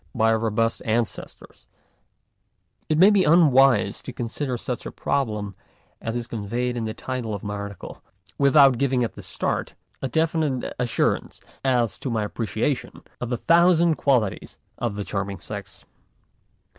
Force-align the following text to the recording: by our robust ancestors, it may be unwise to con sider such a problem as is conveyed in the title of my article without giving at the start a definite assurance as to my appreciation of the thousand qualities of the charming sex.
by 0.15 0.31
our 0.31 0.39
robust 0.39 0.81
ancestors, 0.83 1.67
it 2.89 2.97
may 2.97 3.11
be 3.11 3.23
unwise 3.23 4.01
to 4.01 4.11
con 4.11 4.27
sider 4.27 4.57
such 4.57 4.87
a 4.87 4.91
problem 4.91 5.53
as 6.01 6.15
is 6.15 6.25
conveyed 6.25 6.75
in 6.75 6.85
the 6.85 6.93
title 6.95 7.35
of 7.35 7.43
my 7.43 7.53
article 7.53 8.01
without 8.39 8.79
giving 8.79 9.03
at 9.03 9.13
the 9.13 9.21
start 9.21 9.75
a 10.01 10.07
definite 10.07 10.73
assurance 10.79 11.39
as 11.63 11.99
to 11.99 12.09
my 12.09 12.23
appreciation 12.23 13.03
of 13.19 13.29
the 13.29 13.37
thousand 13.37 13.93
qualities 13.93 14.57
of 14.79 14.95
the 14.95 15.03
charming 15.03 15.37
sex. 15.39 15.85